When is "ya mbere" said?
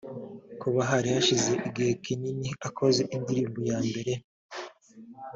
3.69-4.13